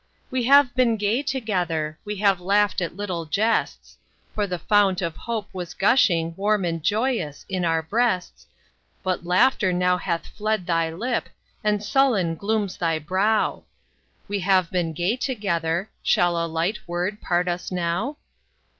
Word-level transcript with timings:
We 0.31 0.45
have 0.45 0.73
been 0.73 0.97
gay 0.97 1.21
together; 1.21 1.99
We 2.05 2.15
have 2.15 2.41
laughed 2.41 2.81
at 2.81 2.95
little 2.95 3.25
jests; 3.25 3.99
For 4.33 4.47
the 4.47 4.57
fount 4.57 4.99
of 5.03 5.15
hope 5.15 5.47
was 5.53 5.75
gushing 5.75 6.33
Warm 6.35 6.65
and 6.65 6.81
joyous 6.81 7.45
in 7.47 7.63
our 7.65 7.83
breasts, 7.83 8.47
But 9.03 9.27
laughter 9.27 9.71
now 9.71 9.97
hath 9.97 10.25
fled 10.25 10.65
thy 10.65 10.89
lip, 10.91 11.29
And 11.63 11.83
sullen 11.83 12.33
glooms 12.35 12.77
thy 12.77 12.97
brow; 12.97 13.61
We 14.27 14.39
have 14.39 14.71
been 14.71 14.93
gay 14.93 15.17
together, 15.17 15.87
Shall 16.01 16.43
a 16.43 16.47
light 16.47 16.79
word 16.87 17.21
part 17.21 17.47
us 17.47 17.71
now? 17.71 18.17